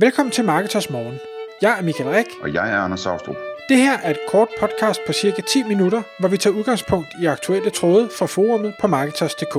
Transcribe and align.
Velkommen 0.00 0.32
til 0.32 0.44
Marketers 0.44 0.90
Morgen. 0.90 1.18
Jeg 1.62 1.78
er 1.78 1.82
Michael 1.82 2.10
Rik. 2.10 2.26
Og 2.42 2.54
jeg 2.54 2.72
er 2.72 2.76
Anders 2.76 3.00
Saustrup. 3.00 3.36
Det 3.68 3.76
her 3.76 3.98
er 3.98 4.10
et 4.10 4.18
kort 4.28 4.48
podcast 4.60 5.00
på 5.06 5.12
cirka 5.12 5.42
10 5.42 5.62
minutter, 5.62 6.02
hvor 6.20 6.28
vi 6.28 6.36
tager 6.36 6.56
udgangspunkt 6.56 7.08
i 7.22 7.26
aktuelle 7.26 7.70
tråde 7.70 8.08
fra 8.18 8.26
forumet 8.26 8.74
på 8.80 8.86
Marketers.dk. 8.86 9.54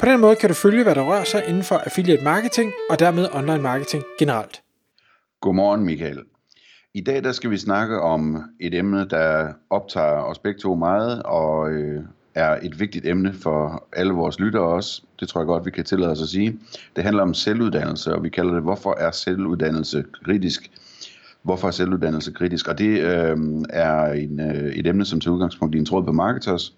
På 0.00 0.06
den 0.06 0.20
måde 0.20 0.36
kan 0.36 0.48
du 0.48 0.54
følge, 0.54 0.82
hvad 0.82 0.94
der 0.94 1.02
rører 1.02 1.24
sig 1.24 1.44
inden 1.48 1.62
for 1.62 1.76
affiliate 1.76 2.24
marketing 2.24 2.72
og 2.90 2.98
dermed 2.98 3.28
online 3.32 3.62
marketing 3.62 4.04
generelt. 4.18 4.62
Godmorgen 5.40 5.84
Michael. 5.84 6.22
I 6.94 7.00
dag 7.00 7.24
der 7.24 7.32
skal 7.32 7.50
vi 7.50 7.56
snakke 7.56 8.00
om 8.00 8.42
et 8.60 8.74
emne, 8.74 9.08
der 9.08 9.52
optager 9.70 10.22
os 10.22 10.38
begge 10.38 10.60
to 10.60 10.74
meget, 10.74 11.22
og 11.22 11.70
øh, 11.70 12.04
er 12.34 12.58
et 12.62 12.80
vigtigt 12.80 13.06
emne 13.06 13.32
for 13.32 13.88
alle 13.92 14.12
vores 14.12 14.40
lyttere 14.40 14.62
også. 14.62 15.02
Det 15.20 15.28
tror 15.28 15.40
jeg 15.40 15.46
godt, 15.46 15.66
vi 15.66 15.70
kan 15.70 15.84
tillade 15.84 16.10
os 16.10 16.22
at 16.22 16.28
sige. 16.28 16.58
Det 16.96 17.04
handler 17.04 17.22
om 17.22 17.34
selvuddannelse, 17.34 18.14
og 18.14 18.22
vi 18.22 18.28
kalder 18.28 18.54
det, 18.54 18.62
hvorfor 18.62 18.96
er 18.98 19.10
selvuddannelse 19.10 20.04
kritisk? 20.24 20.70
Hvorfor 21.42 21.66
er 21.66 21.72
selvuddannelse 21.72 22.32
kritisk? 22.32 22.68
Og 22.68 22.78
det 22.78 23.00
øh, 23.00 23.36
er 23.70 24.12
en, 24.12 24.40
øh, 24.40 24.72
et 24.72 24.86
emne, 24.86 25.04
som 25.04 25.20
til 25.20 25.30
udgangspunkt 25.30 25.74
i 25.74 25.78
en 25.78 25.86
tråd 25.86 26.04
på 26.04 26.12
Marketers, 26.12 26.74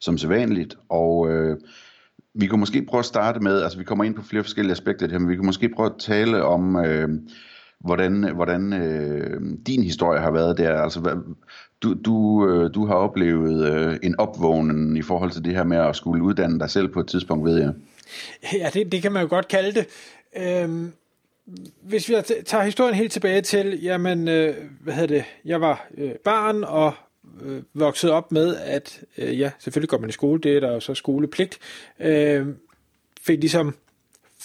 som 0.00 0.18
sædvanligt. 0.18 0.76
Og 0.88 1.30
øh, 1.30 1.56
vi 2.34 2.46
kan 2.46 2.58
måske 2.58 2.84
prøve 2.88 2.98
at 2.98 3.04
starte 3.04 3.40
med, 3.40 3.62
altså 3.62 3.78
vi 3.78 3.84
kommer 3.84 4.04
ind 4.04 4.14
på 4.14 4.22
flere 4.22 4.42
forskellige 4.42 4.72
aspekter 4.72 5.08
her, 5.08 5.18
men 5.18 5.28
vi 5.28 5.34
kan 5.34 5.46
måske 5.46 5.68
prøve 5.68 5.86
at 5.86 5.98
tale 5.98 6.44
om, 6.44 6.76
øh, 6.76 7.08
hvordan, 7.80 8.34
hvordan 8.34 8.72
øh, 8.72 9.40
din 9.66 9.82
historie 9.82 10.20
har 10.20 10.30
været 10.30 10.58
der. 10.58 10.82
Altså, 10.82 11.00
hvad, 11.00 11.12
du, 11.82 11.94
du, 12.04 12.48
øh, 12.48 12.74
du 12.74 12.86
har 12.86 12.94
oplevet 12.94 13.72
øh, 13.72 13.98
en 14.02 14.18
opvågning 14.18 14.98
i 14.98 15.02
forhold 15.02 15.30
til 15.30 15.44
det 15.44 15.54
her 15.54 15.64
med 15.64 15.76
at 15.76 15.96
skulle 15.96 16.22
uddanne 16.22 16.60
dig 16.60 16.70
selv 16.70 16.88
på 16.88 17.00
et 17.00 17.06
tidspunkt, 17.06 17.44
ved 17.44 17.58
jeg. 17.58 17.72
Ja, 18.52 18.70
det, 18.74 18.92
det 18.92 19.02
kan 19.02 19.12
man 19.12 19.22
jo 19.22 19.28
godt 19.28 19.48
kalde 19.48 19.72
det. 19.72 19.86
Øhm, 20.36 20.92
hvis 21.82 22.08
vi 22.08 22.14
tager 22.46 22.64
historien 22.64 22.94
helt 22.94 23.12
tilbage 23.12 23.40
til, 23.40 23.82
jamen, 23.82 24.28
øh, 24.28 24.54
hvad 24.80 24.94
hedder 24.94 25.14
det, 25.14 25.24
jeg 25.44 25.60
var 25.60 25.86
øh, 25.98 26.10
barn 26.24 26.64
og 26.64 26.92
øh, 27.42 27.62
voksede 27.74 28.12
op 28.12 28.32
med, 28.32 28.56
at 28.56 29.04
øh, 29.18 29.40
ja, 29.40 29.50
selvfølgelig 29.58 29.88
går 29.88 29.98
man 29.98 30.08
i 30.08 30.12
skole, 30.12 30.40
det 30.40 30.56
er 30.56 30.60
der 30.60 30.72
jo 30.72 30.80
så 30.80 30.94
skolepligt, 30.94 31.58
øh, 32.00 32.46
fik 33.20 33.40
ligesom 33.40 33.74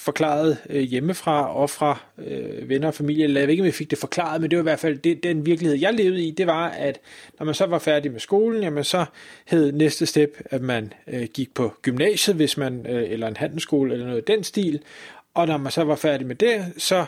forklaret 0.01 0.57
øh, 0.69 0.81
hjemmefra 0.81 1.55
og 1.55 1.69
fra 1.69 1.99
øh, 2.17 2.69
venner 2.69 2.87
og 2.87 2.93
familie. 2.93 3.39
Jeg 3.39 3.47
ved 3.47 3.49
ikke, 3.49 3.61
om 3.61 3.65
jeg 3.65 3.73
fik 3.73 3.91
det 3.91 3.97
forklaret, 3.97 4.41
men 4.41 4.51
det 4.51 4.57
var 4.57 4.63
i 4.63 4.69
hvert 4.71 4.79
fald 4.79 4.97
det, 4.97 5.23
den 5.23 5.45
virkelighed, 5.45 5.77
jeg 5.77 5.93
levede 5.93 6.23
i. 6.23 6.31
Det 6.31 6.47
var, 6.47 6.69
at 6.69 6.99
når 7.39 7.45
man 7.45 7.55
så 7.55 7.65
var 7.65 7.79
færdig 7.79 8.11
med 8.11 8.19
skolen, 8.19 8.63
jamen 8.63 8.83
så 8.83 9.05
hed 9.45 9.71
næste 9.71 10.05
step, 10.05 10.37
at 10.45 10.61
man 10.61 10.93
øh, 11.07 11.27
gik 11.33 11.53
på 11.53 11.73
gymnasiet, 11.81 12.35
hvis 12.35 12.57
man, 12.57 12.85
øh, 12.89 13.11
eller 13.11 13.27
en 13.27 13.37
handelsskole 13.37 13.93
eller 13.93 14.05
noget 14.05 14.21
i 14.21 14.31
den 14.31 14.43
stil. 14.43 14.81
Og 15.33 15.47
når 15.47 15.57
man 15.57 15.71
så 15.71 15.83
var 15.83 15.95
færdig 15.95 16.27
med 16.27 16.35
det, 16.35 16.65
så 16.77 17.05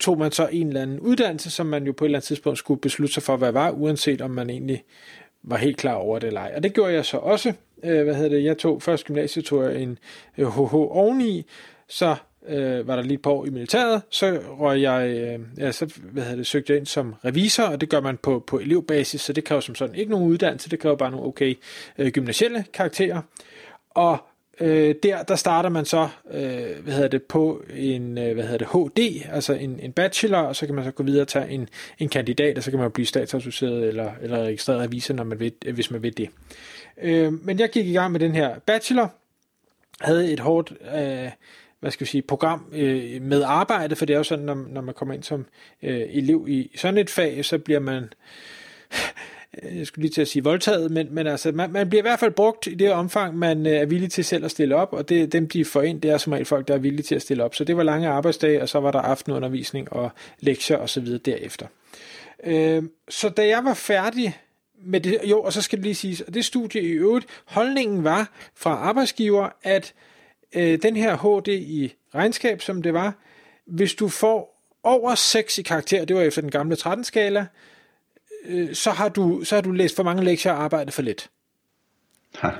tog 0.00 0.18
man 0.18 0.32
så 0.32 0.48
en 0.52 0.68
eller 0.68 0.82
anden 0.82 1.00
uddannelse, 1.00 1.50
som 1.50 1.66
man 1.66 1.86
jo 1.86 1.92
på 1.92 2.04
et 2.04 2.06
eller 2.06 2.18
andet 2.18 2.26
tidspunkt 2.26 2.58
skulle 2.58 2.80
beslutte 2.80 3.14
sig 3.14 3.22
for, 3.22 3.36
hvad 3.36 3.52
var, 3.52 3.70
uanset 3.70 4.20
om 4.20 4.30
man 4.30 4.50
egentlig 4.50 4.84
var 5.42 5.56
helt 5.56 5.76
klar 5.76 5.94
over 5.94 6.18
det 6.18 6.26
eller 6.26 6.40
ej. 6.40 6.52
Og 6.56 6.62
det 6.62 6.74
gjorde 6.74 6.92
jeg 6.92 7.04
så 7.04 7.16
også. 7.16 7.52
Øh, 7.84 8.04
hvad 8.04 8.14
hedder 8.14 8.28
det? 8.36 8.44
Jeg 8.44 8.58
tog 8.58 8.82
først 8.82 9.04
gymnasiet, 9.04 9.44
tog 9.44 9.64
jeg 9.64 9.82
en 9.82 9.98
øh, 10.38 10.46
HH 10.46 10.74
oveni, 10.74 11.46
så 11.88 12.16
øh, 12.48 12.88
var 12.88 12.96
der 12.96 13.02
lige 13.02 13.14
et 13.14 13.22
par 13.22 13.30
år 13.30 13.46
i 13.46 13.50
militæret, 13.50 14.02
så 14.10 14.40
røg 14.58 14.82
jeg, 14.82 15.08
øh, 15.08 15.40
ja, 15.58 15.72
så 15.72 15.92
hvad 16.00 16.22
hedder 16.22 16.36
det, 16.36 16.46
søgte 16.46 16.72
jeg 16.72 16.78
ind 16.78 16.86
som 16.86 17.14
revisor, 17.24 17.62
og 17.62 17.80
det 17.80 17.88
gør 17.88 18.00
man 18.00 18.16
på, 18.16 18.44
på 18.46 18.58
elevbasis, 18.58 19.20
så 19.20 19.32
det 19.32 19.44
kræver 19.44 19.60
som 19.60 19.74
sådan 19.74 19.94
ikke 19.94 20.10
nogen 20.10 20.26
uddannelse, 20.26 20.70
det 20.70 20.78
kræver 20.78 20.96
bare 20.96 21.10
nogle 21.10 21.26
okay 21.26 21.54
øh, 21.98 22.12
gymnasielle 22.12 22.64
karakterer. 22.72 23.22
Og 23.90 24.18
øh, 24.60 24.94
der, 25.02 25.22
der 25.22 25.36
starter 25.36 25.68
man 25.68 25.84
så, 25.84 26.08
øh, 26.30 26.82
hvad 26.82 26.92
hedder 26.92 27.08
det, 27.08 27.22
på 27.22 27.62
en, 27.74 28.18
øh, 28.18 28.34
hvad 28.34 28.44
hedder 28.44 28.58
det, 28.58 28.68
HD, 28.68 29.22
altså 29.32 29.52
en, 29.52 29.80
en 29.80 29.92
bachelor, 29.92 30.38
og 30.38 30.56
så 30.56 30.66
kan 30.66 30.74
man 30.74 30.84
så 30.84 30.90
gå 30.90 31.02
videre 31.02 31.22
og 31.22 31.28
tage 31.28 31.48
en, 31.48 31.68
en 31.98 32.08
kandidat, 32.08 32.58
og 32.58 32.64
så 32.64 32.70
kan 32.70 32.80
man 32.80 32.90
blive 32.90 33.06
statsassocieret 33.06 33.88
eller, 33.88 34.12
eller 34.22 34.38
registreret 34.38 34.80
revisor, 34.80 35.14
når 35.14 35.24
man 35.24 35.40
vil, 35.40 35.52
hvis 35.74 35.90
man 35.90 36.02
vil 36.02 36.16
det. 36.16 36.28
Øh, 37.02 37.32
men 37.32 37.58
jeg 37.58 37.70
gik 37.70 37.86
i 37.86 37.92
gang 37.92 38.12
med 38.12 38.20
den 38.20 38.34
her 38.34 38.58
bachelor, 38.58 39.08
havde 40.00 40.32
et 40.32 40.40
hårdt, 40.40 40.72
øh, 40.94 41.30
hvad 41.80 41.90
skal 41.90 42.04
vi 42.04 42.10
sige, 42.10 42.22
program 42.22 42.66
øh, 42.72 43.22
med 43.22 43.42
arbejde, 43.42 43.96
for 43.96 44.06
det 44.06 44.14
er 44.14 44.18
jo 44.18 44.24
sådan, 44.24 44.44
når, 44.44 44.54
når 44.54 44.80
man 44.80 44.94
kommer 44.94 45.14
ind 45.14 45.22
som 45.22 45.46
øh, 45.82 46.00
elev 46.10 46.46
i 46.48 46.70
sådan 46.76 46.98
et 46.98 47.10
fag, 47.10 47.44
så 47.44 47.58
bliver 47.58 47.80
man, 47.80 48.12
jeg 49.78 49.86
skulle 49.86 50.02
lige 50.02 50.12
til 50.12 50.20
at 50.20 50.28
sige 50.28 50.44
voldtaget, 50.44 50.90
men, 50.90 51.08
men 51.10 51.26
altså, 51.26 51.52
man, 51.52 51.72
man 51.72 51.88
bliver 51.88 52.02
i 52.02 52.08
hvert 52.08 52.20
fald 52.20 52.32
brugt 52.32 52.66
i 52.66 52.74
det 52.74 52.92
omfang, 52.92 53.38
man 53.38 53.66
øh, 53.66 53.72
er 53.72 53.86
villig 53.86 54.10
til 54.10 54.24
selv 54.24 54.44
at 54.44 54.50
stille 54.50 54.76
op, 54.76 54.92
og 54.92 55.08
det, 55.08 55.32
dem 55.32 55.48
de 55.48 55.64
får 55.64 55.82
ind, 55.82 56.00
det 56.00 56.10
er 56.10 56.18
som 56.18 56.32
regel 56.32 56.46
folk, 56.46 56.68
der 56.68 56.74
er 56.74 56.78
villige 56.78 57.02
til 57.02 57.14
at 57.14 57.22
stille 57.22 57.44
op. 57.44 57.54
Så 57.54 57.64
det 57.64 57.76
var 57.76 57.82
lange 57.82 58.08
arbejdsdage, 58.08 58.62
og 58.62 58.68
så 58.68 58.80
var 58.80 58.90
der 58.90 59.00
aftenundervisning 59.00 59.92
og 59.92 60.10
lektier 60.40 60.76
osv. 60.76 61.18
derefter. 61.18 61.66
Øh, 62.44 62.82
så 63.08 63.28
da 63.28 63.46
jeg 63.46 63.64
var 63.64 63.74
færdig 63.74 64.38
med 64.84 65.00
det, 65.00 65.18
jo, 65.24 65.42
og 65.42 65.52
så 65.52 65.62
skal 65.62 65.78
det 65.78 65.84
lige 65.84 65.94
siges, 65.94 66.20
og 66.20 66.34
det 66.34 66.44
studie 66.44 66.82
i 66.82 66.90
øvrigt, 66.90 67.26
holdningen 67.44 68.04
var 68.04 68.30
fra 68.54 68.70
arbejdsgiver, 68.70 69.48
at 69.62 69.94
øh, 69.96 70.08
Øh, 70.54 70.82
den 70.82 70.96
her 70.96 71.16
HD 71.16 71.48
i 71.48 71.94
regnskab, 72.14 72.62
som 72.62 72.82
det 72.82 72.94
var, 72.94 73.14
hvis 73.66 73.94
du 73.94 74.08
får 74.08 74.64
over 74.82 75.14
6 75.14 75.58
i 75.58 75.62
karakter, 75.62 76.04
det 76.04 76.16
var 76.16 76.22
efter 76.22 76.40
den 76.40 76.50
gamle 76.50 76.76
13-skala, 76.76 77.46
øh, 78.44 78.74
så, 78.74 78.90
har 78.90 79.08
du, 79.08 79.44
så 79.44 79.54
har 79.54 79.62
du 79.62 79.72
læst 79.72 79.96
for 79.96 80.02
mange 80.02 80.24
lektier 80.24 80.52
og 80.52 80.62
arbejdet 80.62 80.94
for 80.94 81.02
lidt. 81.02 81.30
Ha. 82.38 82.50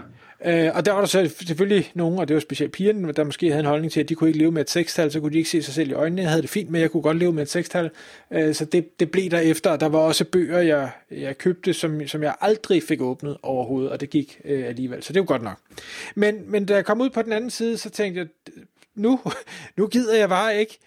Øh, 0.45 0.71
og 0.75 0.87
der 0.87 0.93
var 0.93 1.01
der 1.01 1.07
så 1.07 1.35
selvfølgelig 1.47 1.91
nogen, 1.95 2.19
og 2.19 2.29
det 2.29 2.35
var 2.35 2.41
specielt 2.41 2.73
pigerne, 2.73 3.13
der 3.13 3.25
måske 3.25 3.49
havde 3.49 3.61
en 3.61 3.67
holdning 3.67 3.93
til, 3.93 4.01
at 4.01 4.09
de 4.09 4.15
kunne 4.15 4.31
ikke 4.31 4.39
leve 4.39 4.53
med 4.53 4.63
et 4.63 4.71
sekstal, 4.71 5.13
så 5.13 5.21
kunne 5.21 5.33
de 5.33 5.39
ikke 5.39 5.51
se 5.51 5.63
sig 5.63 5.75
selv 5.75 5.91
i 5.91 5.93
øjnene. 5.93 6.23
Jeg 6.23 6.31
havde 6.31 6.43
det 6.43 6.51
fint, 6.51 6.71
men 6.71 6.81
jeg 6.81 6.91
kunne 6.91 7.03
godt 7.03 7.17
leve 7.17 7.33
med 7.33 7.43
et 7.43 7.51
sekstal. 7.51 7.91
Øh, 8.31 8.55
så 8.55 8.65
det, 8.65 9.01
det 9.01 9.11
blev 9.11 9.31
der 9.31 9.39
efter, 9.39 9.71
og 9.71 9.81
der 9.81 9.89
var 9.89 9.99
også 9.99 10.25
bøger, 10.25 10.59
jeg, 10.59 10.91
jeg 11.11 11.39
købte, 11.39 11.75
som, 11.75 12.07
som 12.07 12.23
jeg 12.23 12.35
aldrig 12.41 12.83
fik 12.83 13.01
åbnet 13.01 13.37
overhovedet, 13.43 13.91
og 13.91 14.01
det 14.01 14.11
gik 14.11 14.41
øh, 14.45 14.67
alligevel. 14.67 15.03
Så 15.03 15.13
det 15.13 15.21
var 15.21 15.27
godt 15.27 15.43
nok. 15.43 15.59
Men, 16.15 16.51
men 16.51 16.67
da 16.67 16.75
jeg 16.75 16.85
kom 16.85 17.01
ud 17.01 17.11
på 17.11 17.23
den 17.23 17.33
anden 17.33 17.51
side, 17.51 17.79
så 17.79 17.91
tænkte 17.91 18.21
jeg, 18.21 18.29
nu, 18.95 19.21
nu 19.77 19.87
gider 19.87 20.17
jeg 20.17 20.29
bare 20.29 20.61
ikke 20.61 20.79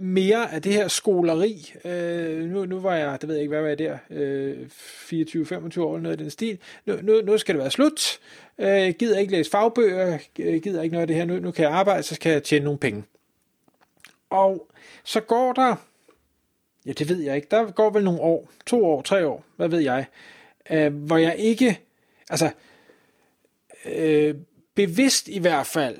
mere 0.00 0.52
af 0.52 0.62
det 0.62 0.72
her 0.72 0.88
skoleri. 0.88 1.74
Øh, 1.84 2.44
nu, 2.44 2.64
nu 2.64 2.80
var 2.80 2.94
jeg, 2.94 3.20
det 3.20 3.28
ved 3.28 3.36
jeg 3.36 3.42
ikke, 3.42 3.50
hvad 3.50 3.60
var 3.60 3.68
jeg 3.68 3.78
der, 3.78 3.98
øh, 4.10 4.66
24-25 4.66 5.80
år 5.80 5.94
eller 5.94 6.02
noget 6.02 6.20
i 6.20 6.22
den 6.22 6.30
stil. 6.30 6.58
Nu, 6.86 6.98
nu, 7.02 7.20
nu 7.20 7.38
skal 7.38 7.54
det 7.54 7.62
være 7.62 7.70
slut. 7.70 8.18
Øh, 8.58 8.94
gider 8.94 9.18
ikke 9.18 9.32
læse 9.32 9.50
fagbøger, 9.50 10.18
gider 10.34 10.82
ikke 10.82 10.92
noget 10.92 11.02
af 11.02 11.06
det 11.06 11.16
her. 11.16 11.24
Nu, 11.24 11.38
nu 11.38 11.50
kan 11.50 11.64
jeg 11.64 11.72
arbejde, 11.72 12.02
så 12.02 12.14
skal 12.14 12.32
jeg 12.32 12.42
tjene 12.42 12.64
nogle 12.64 12.78
penge. 12.78 13.04
Og 14.30 14.70
så 15.04 15.20
går 15.20 15.52
der, 15.52 15.76
ja 16.86 16.92
det 16.92 17.08
ved 17.08 17.20
jeg 17.20 17.36
ikke, 17.36 17.48
der 17.50 17.70
går 17.70 17.90
vel 17.90 18.04
nogle 18.04 18.20
år, 18.20 18.50
to 18.66 18.86
år, 18.86 19.02
tre 19.02 19.26
år, 19.26 19.44
hvad 19.56 19.68
ved 19.68 19.80
jeg, 19.80 20.06
øh, 20.70 20.94
hvor 20.94 21.16
jeg 21.16 21.36
ikke, 21.38 21.80
altså 22.30 22.50
øh, 23.84 24.34
bevidst 24.74 25.28
i 25.28 25.38
hvert 25.38 25.66
fald, 25.66 25.98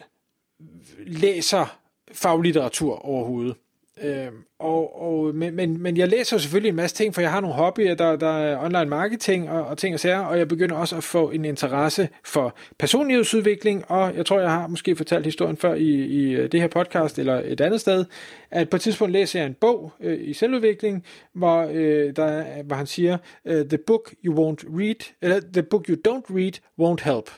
læser 0.98 1.78
faglitteratur 2.12 2.96
overhovedet. 2.96 3.56
Øh, 4.02 4.28
og, 4.58 5.02
og, 5.02 5.34
men, 5.34 5.54
men, 5.54 5.82
men 5.82 5.96
jeg 5.96 6.08
læser 6.08 6.38
selvfølgelig 6.38 6.68
en 6.68 6.76
masse 6.76 6.96
ting, 6.96 7.14
for 7.14 7.20
jeg 7.20 7.30
har 7.30 7.40
nogle 7.40 7.56
hobbyer, 7.56 7.94
der, 7.94 8.16
der 8.16 8.38
er 8.38 8.64
online 8.64 8.84
marketing 8.84 9.50
og, 9.50 9.66
og 9.66 9.78
ting 9.78 9.94
og 9.94 10.00
sager, 10.00 10.18
og 10.18 10.38
jeg 10.38 10.48
begynder 10.48 10.76
også 10.76 10.96
at 10.96 11.04
få 11.04 11.30
en 11.30 11.44
interesse 11.44 12.08
for 12.24 12.56
personlighedsudvikling, 12.78 13.84
og 13.90 14.16
jeg 14.16 14.26
tror, 14.26 14.40
jeg 14.40 14.50
har 14.50 14.66
måske 14.66 14.96
fortalt 14.96 15.24
historien 15.24 15.56
før 15.56 15.74
i, 15.74 15.90
i 15.90 16.30
øh, 16.30 16.52
det 16.52 16.60
her 16.60 16.68
podcast 16.68 17.18
eller 17.18 17.42
et 17.44 17.60
andet 17.60 17.80
sted, 17.80 18.04
at 18.50 18.70
på 18.70 18.76
et 18.76 18.80
tidspunkt 18.80 19.12
læser 19.12 19.38
jeg 19.38 19.46
en 19.46 19.54
bog 19.54 19.92
øh, 20.00 20.18
i 20.20 20.32
selvudvikling, 20.32 21.04
hvor, 21.34 21.68
øh, 21.72 22.16
der, 22.16 22.62
hvor 22.62 22.76
han 22.76 22.86
siger, 22.86 23.18
øh, 23.44 23.66
the 23.66 23.78
book 23.86 24.14
you 24.24 24.34
won't 24.34 24.78
read, 24.78 25.12
eller 25.22 25.40
the 25.52 25.62
book 25.62 25.88
you 25.88 25.96
don't 26.08 26.36
read 26.36 26.52
won't 26.80 27.04
help. 27.12 27.30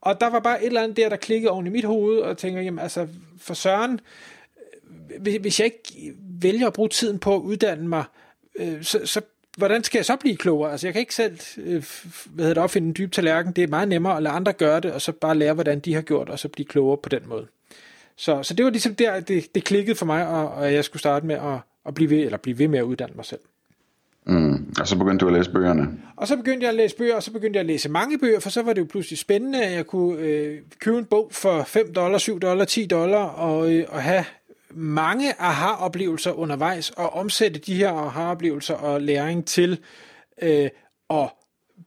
Og 0.00 0.20
der 0.20 0.30
var 0.30 0.40
bare 0.40 0.62
et 0.62 0.66
eller 0.66 0.82
andet 0.82 0.96
der, 0.96 1.08
der 1.08 1.16
klikkede 1.16 1.50
oven 1.50 1.66
i 1.66 1.70
mit 1.70 1.84
hoved, 1.84 2.18
og 2.18 2.38
tænker, 2.38 2.60
jamen 2.60 2.78
altså, 2.78 3.06
for 3.38 3.54
søren, 3.54 4.00
hvis 5.40 5.60
jeg 5.60 5.64
ikke 5.64 6.14
vælger 6.40 6.66
at 6.66 6.72
bruge 6.72 6.88
tiden 6.88 7.18
på 7.18 7.34
at 7.34 7.40
uddanne 7.40 7.88
mig, 7.88 8.04
øh, 8.58 8.82
så, 8.82 9.00
så 9.04 9.20
hvordan 9.56 9.84
skal 9.84 9.98
jeg 9.98 10.04
så 10.04 10.16
blive 10.16 10.36
klogere? 10.36 10.70
Altså, 10.72 10.86
jeg 10.86 10.94
kan 10.94 11.00
ikke 11.00 11.14
selv 11.14 11.38
øh, 11.58 11.84
hvad 12.26 12.44
hedder 12.44 12.54
det, 12.54 12.62
opfinde 12.62 12.88
en 12.88 12.94
dyb 12.98 13.12
tallerken. 13.12 13.52
Det 13.52 13.64
er 13.64 13.68
meget 13.68 13.88
nemmere 13.88 14.16
at 14.16 14.22
lade 14.22 14.34
andre 14.34 14.52
gøre 14.52 14.80
det, 14.80 14.92
og 14.92 15.02
så 15.02 15.12
bare 15.12 15.34
lære, 15.34 15.54
hvordan 15.54 15.80
de 15.80 15.94
har 15.94 16.02
gjort, 16.02 16.28
og 16.28 16.38
så 16.38 16.48
blive 16.48 16.66
klogere 16.66 16.96
på 16.96 17.08
den 17.08 17.22
måde. 17.26 17.46
Så, 18.16 18.42
så 18.42 18.54
det 18.54 18.64
var 18.64 18.70
ligesom 18.70 18.94
der, 18.94 19.20
det, 19.20 19.54
det 19.54 19.64
klikkede 19.64 19.96
for 19.96 20.06
mig, 20.06 20.28
og, 20.28 20.48
og 20.50 20.74
jeg 20.74 20.84
skulle 20.84 21.00
starte 21.00 21.26
med 21.26 21.34
at, 21.34 21.58
at 21.86 21.94
blive 21.94 22.10
ved, 22.10 22.18
eller 22.18 22.38
blive 22.38 22.58
ved 22.58 22.68
med 22.68 22.78
at 22.78 22.82
uddanne 22.82 23.14
mig 23.16 23.24
selv. 23.24 23.40
Mm. 24.26 24.74
Og 24.80 24.88
så 24.88 24.98
begyndte 24.98 25.24
du 25.24 25.28
at 25.28 25.36
læse 25.36 25.50
bøgerne? 25.50 25.88
Og 26.16 26.28
så 26.28 26.36
begyndte 26.36 26.64
jeg 26.64 26.68
at 26.68 26.74
læse 26.74 26.96
bøger, 26.96 27.14
og 27.14 27.22
så 27.22 27.32
begyndte 27.32 27.56
jeg 27.56 27.60
at 27.60 27.66
læse 27.66 27.88
mange 27.88 28.18
bøger, 28.18 28.40
for 28.40 28.50
så 28.50 28.62
var 28.62 28.72
det 28.72 28.80
jo 28.80 28.86
pludselig 28.90 29.18
spændende, 29.18 29.64
at 29.64 29.72
jeg 29.72 29.86
kunne 29.86 30.18
øh, 30.18 30.58
købe 30.80 30.98
en 30.98 31.04
bog 31.04 31.28
for 31.32 31.62
5 31.62 31.92
dollar, 31.94 32.18
7 32.18 32.40
dollar, 32.40 32.64
10 32.64 32.86
dollar, 32.86 33.22
og, 33.22 33.72
øh, 33.72 33.84
og 33.88 34.02
have 34.02 34.24
mange 34.70 35.40
aha-oplevelser 35.40 36.32
undervejs, 36.32 36.90
og 36.90 37.12
omsætte 37.12 37.60
de 37.60 37.74
her 37.74 37.92
aha-oplevelser 37.92 38.74
og 38.74 39.00
læring 39.00 39.46
til 39.46 39.78
øh, 40.42 40.70
at 41.10 41.30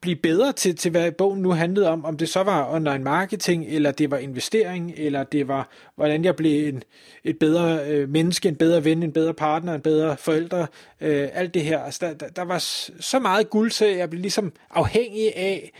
blive 0.01 0.15
bedre 0.15 0.53
til, 0.53 0.75
til, 0.75 0.91
hvad 0.91 1.11
bogen 1.11 1.41
nu 1.41 1.51
handlede 1.51 1.89
om, 1.89 2.05
om 2.05 2.17
det 2.17 2.29
så 2.29 2.43
var 2.43 2.73
online 2.73 3.03
marketing, 3.03 3.65
eller 3.67 3.91
det 3.91 4.11
var 4.11 4.17
investering, 4.17 4.93
eller 4.97 5.23
det 5.23 5.47
var, 5.47 5.69
hvordan 5.95 6.25
jeg 6.25 6.35
blev 6.35 6.67
en, 6.67 6.83
et 7.23 7.39
bedre 7.39 7.89
øh, 7.89 8.09
menneske, 8.09 8.49
en 8.49 8.55
bedre 8.55 8.83
ven, 8.83 9.03
en 9.03 9.11
bedre 9.11 9.33
partner, 9.33 9.73
en 9.73 9.81
bedre 9.81 10.17
forældre, 10.17 10.67
øh, 11.01 11.29
alt 11.33 11.53
det 11.53 11.61
her. 11.61 11.79
Altså, 11.79 12.05
der, 12.05 12.13
der, 12.13 12.27
der 12.27 12.41
var 12.41 12.57
så 12.99 13.19
meget 13.19 13.49
guld 13.49 13.71
så 13.71 13.85
jeg 13.85 14.09
blev 14.09 14.21
ligesom 14.21 14.53
afhængig 14.69 15.35
af 15.35 15.71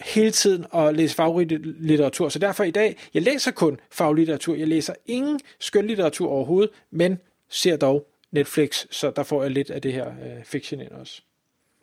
hele 0.00 0.30
tiden 0.30 0.66
at 0.74 0.96
læse 0.96 1.14
faglitteratur. 1.14 2.28
Så 2.28 2.38
derfor 2.38 2.64
i 2.64 2.70
dag, 2.70 2.96
jeg 3.14 3.22
læser 3.22 3.50
kun 3.50 3.80
faglitteratur. 3.92 4.54
Jeg 4.54 4.68
læser 4.68 4.94
ingen 5.06 5.40
skønlitteratur 5.60 6.28
overhovedet, 6.28 6.70
men 6.90 7.18
ser 7.48 7.76
dog 7.76 8.06
Netflix, 8.32 8.86
så 8.90 9.12
der 9.16 9.22
får 9.22 9.42
jeg 9.42 9.50
lidt 9.50 9.70
af 9.70 9.82
det 9.82 9.92
her 9.92 10.06
øh, 10.06 10.44
fiction 10.44 10.80
ind 10.80 10.90
også. 10.90 11.22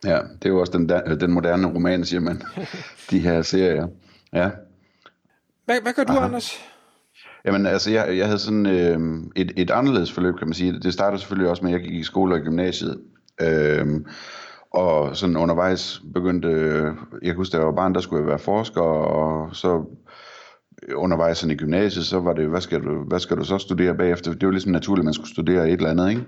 Ja, 0.04 0.18
det 0.18 0.44
er 0.44 0.48
jo 0.48 0.60
også 0.60 0.72
den, 0.72 0.88
der, 0.88 1.14
den 1.14 1.32
moderne 1.32 1.74
roman, 1.74 2.04
siger 2.04 2.20
man. 2.20 2.42
De 3.10 3.18
her 3.18 3.42
serier. 3.42 3.88
Ja. 4.32 4.50
Hvad, 5.64 5.80
hvad 5.82 5.92
gør 5.92 6.04
du, 6.04 6.12
Aha. 6.12 6.24
Anders? 6.24 6.52
Jamen, 7.44 7.66
altså, 7.66 7.90
jeg, 7.90 8.16
jeg 8.16 8.26
havde 8.26 8.38
sådan 8.38 8.66
øh, 8.66 9.00
et, 9.36 9.52
et 9.56 9.70
anderledes 9.70 10.12
forløb, 10.12 10.34
kan 10.38 10.46
man 10.46 10.54
sige. 10.54 10.80
Det 10.80 10.92
startede 10.92 11.20
selvfølgelig 11.20 11.50
også 11.50 11.64
med, 11.64 11.74
at 11.74 11.80
jeg 11.80 11.88
gik 11.88 12.00
i 12.00 12.02
skole 12.02 12.34
og 12.34 12.40
gymnasiet. 12.40 13.00
Øh, 13.40 13.86
og 14.70 15.16
sådan 15.16 15.36
undervejs 15.36 16.02
begyndte, 16.14 16.48
jeg 17.22 17.28
kan 17.28 17.36
huske, 17.36 17.52
da 17.52 17.56
jeg 17.58 17.66
var 17.66 17.72
barn, 17.72 17.94
der 17.94 18.00
skulle 18.00 18.20
jeg 18.20 18.28
være 18.28 18.38
forsker, 18.38 18.80
og 18.80 19.56
så 19.56 19.84
undervejs 20.94 21.38
sådan 21.38 21.54
i 21.54 21.56
gymnasiet, 21.56 22.06
så 22.06 22.20
var 22.20 22.32
det, 22.32 22.48
hvad 22.48 22.60
skal, 22.60 22.82
du, 22.84 23.04
hvad 23.08 23.20
skal 23.20 23.36
du 23.36 23.44
så 23.44 23.58
studere 23.58 23.94
bagefter? 23.94 24.32
Det 24.32 24.46
var 24.46 24.52
ligesom 24.52 24.72
naturligt, 24.72 25.02
at 25.02 25.04
man 25.04 25.14
skulle 25.14 25.30
studere 25.30 25.70
et 25.70 25.72
eller 25.72 25.90
andet, 25.90 26.10
ikke? 26.10 26.24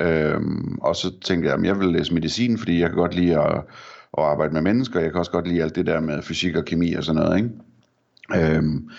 Øhm, 0.00 0.78
og 0.78 0.96
så 0.96 1.20
tænkte 1.20 1.48
jeg, 1.48 1.58
at 1.58 1.64
jeg 1.64 1.78
vil 1.78 1.88
læse 1.88 2.14
medicin, 2.14 2.58
fordi 2.58 2.80
jeg 2.80 2.88
kan 2.88 2.98
godt 2.98 3.14
lide 3.14 3.38
at, 3.40 3.56
at 4.18 4.24
arbejde 4.24 4.52
med 4.52 4.62
mennesker, 4.62 5.00
jeg 5.00 5.10
kan 5.10 5.18
også 5.18 5.30
godt 5.30 5.48
lide 5.48 5.62
alt 5.62 5.76
det 5.76 5.86
der 5.86 6.00
med 6.00 6.22
fysik 6.22 6.56
og 6.56 6.64
kemi 6.64 6.92
og 6.94 7.04
sådan 7.04 7.22
noget, 7.22 7.36
ikke? 7.36 7.50
Øhm, 8.56 8.90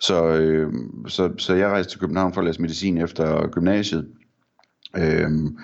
så, 0.00 0.28
øh, 0.28 0.72
så, 1.06 1.32
så 1.38 1.54
jeg 1.54 1.68
rejste 1.68 1.92
til 1.92 2.00
København 2.00 2.32
for 2.32 2.40
at 2.40 2.46
læse 2.46 2.62
medicin 2.62 2.98
efter 2.98 3.48
gymnasiet. 3.48 4.08
Øhm, 4.96 5.58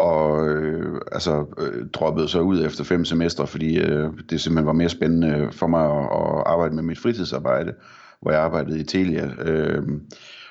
og 0.00 0.48
øh, 0.48 1.00
altså 1.12 1.46
øh, 1.58 1.86
droppede 1.92 2.28
så 2.28 2.40
ud 2.40 2.64
efter 2.64 2.84
fem 2.84 3.04
semestre, 3.04 3.46
fordi 3.46 3.78
øh, 3.78 4.08
det 4.30 4.40
simpelthen 4.40 4.66
var 4.66 4.72
mere 4.72 4.88
spændende 4.88 5.48
for 5.52 5.66
mig 5.66 5.84
at, 5.84 6.04
at 6.04 6.42
arbejde 6.46 6.74
med 6.74 6.82
mit 6.82 6.98
fritidsarbejde, 6.98 7.74
hvor 8.20 8.30
jeg 8.30 8.40
arbejdede 8.40 8.80
i 8.80 8.84
Telia. 8.84 9.30
Øh, 9.42 9.82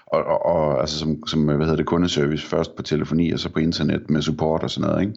og, 0.06 0.24
og, 0.24 0.46
og 0.46 0.80
altså 0.80 1.00
som, 1.00 1.28
som 1.28 1.44
hvad 1.44 1.57
hedder 1.57 1.75
det, 1.75 1.86
kundeservice, 1.86 2.48
først 2.48 2.75
på 2.75 2.84
telefoni 2.84 3.31
og 3.31 3.40
så 3.40 3.50
på 3.50 3.60
internet 3.60 4.10
med 4.10 4.22
support 4.22 4.63
og 4.63 4.69
sådan 4.69 4.90
noget. 4.90 5.01
Ikke? 5.01 5.13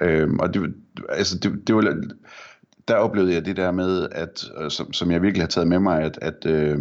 Øh, 0.00 0.30
og 0.38 0.54
det, 0.54 0.74
altså 1.08 1.38
det, 1.38 1.52
det 1.66 1.74
var, 1.74 1.96
der 2.88 2.94
oplevede 2.94 3.34
jeg 3.34 3.46
det 3.46 3.56
der 3.56 3.70
med, 3.70 4.08
at, 4.12 4.44
øh, 4.60 4.70
som, 4.70 4.92
som 4.92 5.10
jeg 5.10 5.22
virkelig 5.22 5.42
har 5.42 5.48
taget 5.48 5.68
med 5.68 5.78
mig, 5.78 6.02
at, 6.02 6.18
at 6.22 6.46
øh, 6.46 6.78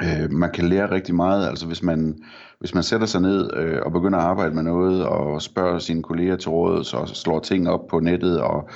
øh, 0.00 0.30
man 0.30 0.50
kan 0.50 0.68
lære 0.68 0.90
rigtig 0.90 1.14
meget, 1.14 1.48
altså 1.48 1.66
hvis 1.66 1.82
man, 1.82 2.18
hvis 2.58 2.74
man 2.74 2.82
sætter 2.82 3.06
sig 3.06 3.20
ned 3.20 3.50
øh, 3.56 3.78
og 3.82 3.92
begynder 3.92 4.18
at 4.18 4.24
arbejde 4.24 4.54
med 4.54 4.62
noget, 4.62 5.06
og 5.06 5.42
spørger 5.42 5.78
sine 5.78 6.02
kolleger 6.02 6.36
til 6.36 6.50
råd, 6.50 6.94
og 6.94 7.08
slår 7.08 7.40
ting 7.40 7.68
op 7.68 7.86
på 7.86 8.00
nettet, 8.00 8.40
og 8.40 8.68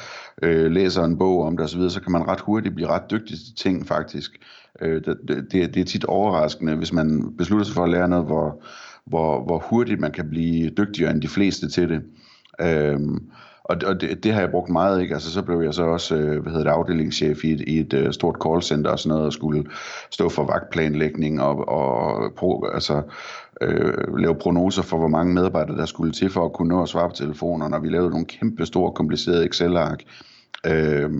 øh, 0.43 0.71
læser 0.71 1.05
en 1.05 1.19
bog 1.19 1.43
om 1.43 1.57
det 1.57 1.65
osv., 1.65 1.89
så 1.89 2.01
kan 2.01 2.13
man 2.13 2.29
ret 2.29 2.41
hurtigt 2.41 2.75
blive 2.75 2.89
ret 2.89 3.11
dygtig 3.11 3.37
til 3.37 3.55
ting 3.57 3.87
faktisk. 3.87 4.31
Øh, 4.81 5.05
det, 5.05 5.17
det, 5.29 5.75
det 5.75 5.77
er 5.77 5.85
tit 5.85 6.05
overraskende, 6.05 6.77
hvis 6.77 6.93
man 6.93 7.35
beslutter 7.39 7.65
sig 7.67 7.75
for 7.75 7.85
at 7.85 7.91
lære 7.91 8.09
noget, 8.09 8.25
hvor, 8.25 8.63
hvor, 9.07 9.45
hvor 9.45 9.59
hurtigt 9.59 10.01
man 10.01 10.13
kan 10.13 10.31
blive 10.31 10.71
dygtigere 10.71 11.11
end 11.11 11.23
de 11.23 11.29
fleste 11.29 11.71
til 11.71 11.89
det. 11.89 12.03
Øh, 12.61 13.01
og, 13.69 13.77
og 13.87 14.01
det, 14.01 14.25
det 14.25 14.33
har 14.33 14.41
jeg 14.41 14.51
brugt 14.51 14.71
meget, 14.71 15.03
ikke? 15.03 15.15
Altså 15.15 15.33
så 15.33 15.43
blev 15.43 15.61
jeg 15.61 15.75
så 15.75 15.83
også, 15.83 16.17
øh, 16.17 16.43
hvad 16.43 16.53
hedder 16.53 16.65
det, 16.65 16.79
afdelingschef 16.79 17.45
i 17.45 17.53
et, 17.53 17.61
i 17.61 17.79
et 17.79 17.95
øh, 17.95 18.13
stort 18.13 18.37
callcenter 18.47 18.91
og 18.91 18.99
sådan 18.99 19.09
noget, 19.09 19.27
og 19.27 19.33
skulle 19.33 19.65
stå 20.11 20.29
for 20.29 20.45
vagtplanlægning 20.45 21.43
og, 21.43 21.69
og 21.69 22.33
pro, 22.35 22.67
altså, 22.75 23.03
øh, 23.61 24.19
lave 24.19 24.35
prognoser 24.35 24.83
for, 24.83 24.99
hvor 24.99 25.09
mange 25.09 25.35
medarbejdere 25.35 25.77
der 25.77 25.87
skulle 25.87 26.13
til 26.13 26.31
for 26.31 26.45
at 26.45 26.53
kunne 26.53 26.69
nå 26.69 26.83
at 26.83 26.89
svare 26.89 27.09
på 27.09 27.15
telefoner, 27.15 27.69
når 27.69 27.79
vi 27.79 27.89
lavede 27.89 28.11
nogle 28.11 28.27
kæmpe 28.27 28.67
store 28.67 28.93
komplicerede 28.93 29.47
Excel-ark. 29.47 30.03
Øh, 30.67 31.11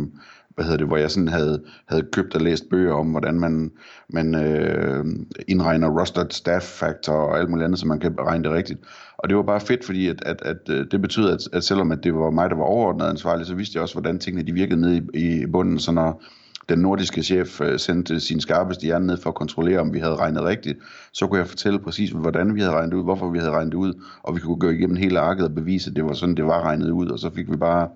hvad 0.57 0.65
hedder 0.65 0.79
det, 0.79 0.87
hvor 0.87 0.97
jeg 0.97 1.11
sådan 1.11 1.29
havde, 1.29 1.63
havde 1.87 2.07
købt 2.13 2.35
og 2.35 2.41
læst 2.41 2.65
bøger 2.71 2.93
om, 2.93 3.07
hvordan 3.07 3.41
man, 3.41 3.71
man 4.09 4.35
øh, 4.35 5.05
indregner 5.49 6.01
rostered 6.01 6.31
staff 6.31 6.65
factor 6.65 7.13
og 7.13 7.39
alt 7.39 7.51
muligt 7.51 7.65
andet, 7.65 7.81
så 7.81 7.87
man 7.87 8.01
kan 8.01 8.15
regne 8.21 8.45
det 8.45 8.53
rigtigt. 8.53 8.81
Og 9.19 9.29
det 9.29 9.37
var 9.37 9.43
bare 9.43 9.61
fedt, 9.61 9.85
fordi 9.85 10.09
at, 10.09 10.23
at, 10.27 10.43
at 10.43 10.69
øh, 10.69 10.87
det 10.91 11.03
betød, 11.03 11.31
at, 11.31 11.49
at 11.53 11.65
selvom 11.65 11.93
at 11.93 12.05
det 12.05 12.15
var 12.15 12.31
mig, 12.31 12.51
der 12.51 12.57
var 12.57 12.65
overordnet 12.65 13.07
ansvarlig, 13.07 13.47
så 13.47 13.55
vidste 13.55 13.77
jeg 13.77 13.83
også, 13.83 13.95
hvordan 13.95 14.19
tingene 14.19 14.47
de 14.47 14.53
virkede 14.53 14.81
ned 14.81 15.03
i, 15.15 15.43
i 15.43 15.47
bunden, 15.47 15.79
så 15.79 15.93
når 15.93 16.23
den 16.69 16.79
nordiske 16.79 17.23
chef 17.23 17.61
øh, 17.61 17.79
sendte 17.79 18.21
sin 18.21 18.41
skarpeste 18.41 18.85
hjerne 18.85 19.07
ned 19.07 19.17
for 19.17 19.31
at 19.31 19.37
kontrollere, 19.37 19.81
om 19.81 19.95
vi 19.95 19.99
havde 19.99 20.17
regnet 20.17 20.45
rigtigt, 20.45 20.79
så 21.13 21.27
kunne 21.27 21.39
jeg 21.39 21.49
fortælle 21.49 21.79
præcis, 21.79 22.11
hvordan 22.11 22.55
vi 22.55 22.61
havde 22.61 22.73
regnet 22.73 22.95
ud, 22.95 23.05
hvorfor 23.05 23.31
vi 23.31 23.39
havde 23.39 23.53
regnet 23.53 23.75
ud, 23.75 24.03
og 24.23 24.35
vi 24.35 24.41
kunne 24.41 24.59
gå 24.59 24.69
igennem 24.69 24.97
hele 24.97 25.21
arket 25.21 25.45
og 25.45 25.55
bevise, 25.55 25.91
at 25.91 25.97
det 25.97 26.05
var 26.05 26.13
sådan, 26.13 26.35
det 26.35 26.45
var 26.45 26.63
regnet 26.63 26.91
ud, 26.91 27.09
og 27.09 27.19
så 27.19 27.31
fik 27.35 27.51
vi 27.51 27.57
bare 27.57 27.89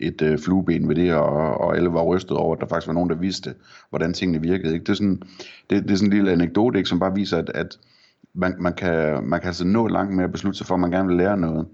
et 0.00 0.22
øh, 0.22 0.38
flueben 0.38 0.88
ved 0.88 0.96
det, 0.96 1.14
og, 1.14 1.60
og 1.60 1.76
alle 1.76 1.92
var 1.92 2.02
rystet 2.02 2.36
over, 2.36 2.54
at 2.54 2.60
der 2.60 2.66
faktisk 2.66 2.86
var 2.86 2.94
nogen, 2.94 3.10
der 3.10 3.16
vidste, 3.16 3.54
hvordan 3.90 4.12
tingene 4.12 4.40
virkede. 4.42 4.74
Ikke? 4.74 4.84
Det, 4.84 4.90
er 4.90 4.96
sådan, 4.96 5.22
det, 5.70 5.82
det 5.82 5.90
er 5.90 5.96
sådan 5.96 6.12
en 6.12 6.16
lille 6.16 6.32
anekdote, 6.32 6.78
ikke, 6.78 6.88
som 6.88 6.98
bare 6.98 7.14
viser, 7.14 7.38
at, 7.38 7.50
at 7.54 7.78
man, 8.34 8.54
man, 8.60 8.72
kan, 8.72 9.24
man 9.24 9.40
kan 9.40 9.46
altså 9.46 9.66
nå 9.66 9.86
langt 9.86 10.14
med 10.14 10.24
at 10.24 10.32
beslutte 10.32 10.58
sig 10.58 10.66
for, 10.66 10.74
at 10.74 10.80
man 10.80 10.90
gerne 10.90 11.08
vil 11.08 11.16
lære 11.16 11.36
noget. 11.36 11.66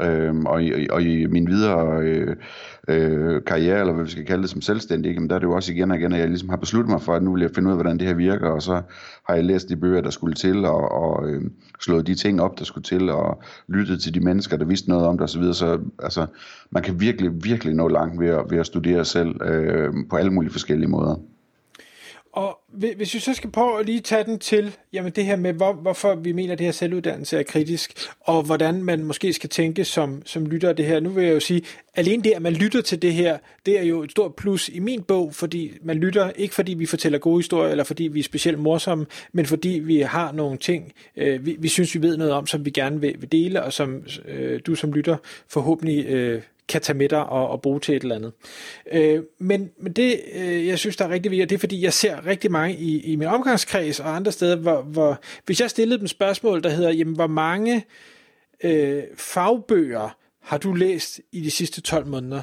Øhm, 0.00 0.46
og, 0.46 0.62
i, 0.62 0.88
og 0.90 1.02
i 1.02 1.26
min 1.26 1.46
videre 1.46 2.02
øh, 2.02 2.36
øh, 2.88 3.44
karriere, 3.46 3.80
eller 3.80 3.92
hvad 3.92 4.04
vi 4.04 4.10
skal 4.10 4.26
kalde 4.26 4.42
det 4.42 4.50
som 4.50 4.60
selvstændig, 4.60 5.08
ikke? 5.08 5.20
Men 5.20 5.30
der 5.30 5.36
er 5.36 5.38
det 5.38 5.46
jo 5.46 5.52
også 5.52 5.72
igen 5.72 5.90
og 5.90 5.96
igen, 5.96 6.12
at 6.12 6.20
jeg 6.20 6.28
ligesom 6.28 6.48
har 6.48 6.56
besluttet 6.56 6.90
mig 6.90 7.02
for, 7.02 7.14
at 7.14 7.22
nu 7.22 7.32
vil 7.32 7.40
jeg 7.40 7.50
finde 7.54 7.66
ud 7.66 7.72
af, 7.72 7.76
hvordan 7.76 7.98
det 7.98 8.06
her 8.08 8.14
virker, 8.14 8.48
og 8.48 8.62
så 8.62 8.82
har 9.28 9.34
jeg 9.34 9.44
læst 9.44 9.68
de 9.68 9.76
bøger, 9.76 10.00
der 10.00 10.10
skulle 10.10 10.34
til, 10.34 10.64
og, 10.64 10.92
og 10.92 11.28
øh, 11.28 11.42
slået 11.80 12.06
de 12.06 12.14
ting 12.14 12.42
op, 12.42 12.58
der 12.58 12.64
skulle 12.64 12.84
til, 12.84 13.10
og 13.10 13.42
lyttet 13.68 14.00
til 14.00 14.14
de 14.14 14.20
mennesker, 14.20 14.56
der 14.56 14.64
vidste 14.64 14.88
noget 14.88 15.06
om 15.06 15.18
det 15.18 15.24
osv., 15.24 15.42
så, 15.42 15.52
så 15.52 15.78
altså, 16.02 16.26
man 16.70 16.82
kan 16.82 17.00
virkelig, 17.00 17.44
virkelig 17.44 17.74
nå 17.74 17.88
langt 17.88 18.20
ved 18.20 18.28
at, 18.28 18.44
ved 18.50 18.58
at 18.58 18.66
studere 18.66 19.04
selv 19.04 19.42
øh, 19.42 19.94
på 20.10 20.16
alle 20.16 20.30
mulige 20.30 20.52
forskellige 20.52 20.88
måder. 20.88 21.16
Og 22.38 22.58
hvis 22.72 23.14
vi 23.14 23.18
så 23.18 23.34
skal 23.34 23.50
prøve 23.50 23.80
at 23.80 23.86
lige 23.86 24.00
tage 24.00 24.24
den 24.24 24.38
til, 24.38 24.76
jamen 24.92 25.12
det 25.12 25.24
her 25.24 25.36
med, 25.36 25.52
hvor, 25.52 25.72
hvorfor 25.72 26.14
vi 26.14 26.32
mener, 26.32 26.52
at 26.52 26.58
det 26.58 26.64
her 26.64 26.72
selvuddannelse 26.72 27.38
er 27.38 27.42
kritisk, 27.42 28.08
og 28.20 28.42
hvordan 28.42 28.82
man 28.82 29.04
måske 29.04 29.32
skal 29.32 29.50
tænke 29.50 29.84
som, 29.84 30.22
som 30.24 30.46
lytter 30.46 30.68
af 30.68 30.76
det 30.76 30.84
her. 30.84 31.00
Nu 31.00 31.10
vil 31.10 31.24
jeg 31.24 31.34
jo 31.34 31.40
sige, 31.40 31.62
alene 31.94 32.22
det, 32.22 32.30
at 32.30 32.42
man 32.42 32.52
lytter 32.52 32.80
til 32.80 33.02
det 33.02 33.14
her, 33.14 33.38
det 33.66 33.78
er 33.78 33.82
jo 33.82 34.02
et 34.02 34.10
stort 34.10 34.34
plus 34.34 34.68
i 34.68 34.78
min 34.78 35.02
bog, 35.02 35.34
fordi 35.34 35.72
man 35.82 35.96
lytter 35.96 36.30
ikke 36.30 36.54
fordi 36.54 36.74
vi 36.74 36.86
fortæller 36.86 37.18
gode 37.18 37.38
historier, 37.38 37.70
eller 37.70 37.84
fordi 37.84 38.04
vi 38.04 38.18
er 38.18 38.24
specielt 38.24 38.58
morsomme, 38.58 39.06
men 39.32 39.46
fordi 39.46 39.68
vi 39.68 40.00
har 40.00 40.32
nogle 40.32 40.58
ting, 40.58 40.92
øh, 41.16 41.46
vi, 41.46 41.56
vi 41.58 41.68
synes, 41.68 41.94
vi 41.94 42.02
ved 42.02 42.16
noget 42.16 42.32
om, 42.32 42.46
som 42.46 42.64
vi 42.64 42.70
gerne 42.70 43.00
vil, 43.00 43.14
vil 43.18 43.32
dele, 43.32 43.62
og 43.62 43.72
som 43.72 44.02
øh, 44.28 44.60
du 44.66 44.74
som 44.74 44.92
lytter 44.92 45.16
forhåbentlig 45.48 46.06
øh, 46.06 46.42
kan 46.68 46.80
tage 46.80 46.98
med 46.98 47.08
dig 47.08 47.26
og, 47.26 47.48
og 47.48 47.62
bruge 47.62 47.80
til 47.80 47.96
et 47.96 48.02
eller 48.02 48.16
andet. 48.16 48.32
Øh, 48.92 49.22
men, 49.38 49.70
men 49.80 49.92
det, 49.92 50.20
øh, 50.32 50.66
jeg 50.66 50.78
synes, 50.78 50.96
der 50.96 51.04
er 51.04 51.08
rigtig 51.08 51.30
vigtigt, 51.30 51.50
det 51.50 51.56
er, 51.56 51.60
fordi 51.60 51.82
jeg 51.82 51.92
ser 51.92 52.26
rigtig 52.26 52.52
mange 52.52 52.76
i, 52.76 53.00
i 53.00 53.16
min 53.16 53.28
omgangskreds 53.28 54.00
og 54.00 54.16
andre 54.16 54.32
steder, 54.32 54.56
hvor, 54.56 54.82
hvor 54.82 55.20
hvis 55.46 55.60
jeg 55.60 55.70
stillede 55.70 55.98
dem 55.98 56.06
spørgsmål, 56.06 56.62
der 56.62 56.70
hedder, 56.70 56.90
jamen, 56.90 57.14
hvor 57.14 57.26
mange 57.26 57.84
øh, 58.64 59.02
fagbøger 59.16 60.16
har 60.42 60.58
du 60.58 60.72
læst 60.72 61.20
i 61.32 61.40
de 61.40 61.50
sidste 61.50 61.80
12 61.80 62.06
måneder, 62.06 62.42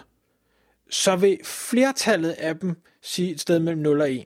så 0.89 1.15
vil 1.15 1.39
flertallet 1.43 2.31
af 2.31 2.57
dem 2.59 2.75
sige 3.01 3.31
et 3.31 3.39
sted 3.39 3.59
mellem 3.59 3.81
0 3.81 4.01
og 4.01 4.11
1. 4.11 4.25